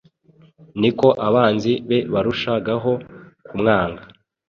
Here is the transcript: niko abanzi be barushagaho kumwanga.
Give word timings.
niko 0.79 1.07
abanzi 1.27 1.71
be 1.87 1.99
barushagaho 2.13 2.91
kumwanga. 3.47 4.01